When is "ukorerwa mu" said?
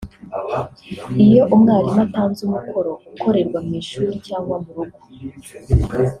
3.15-3.73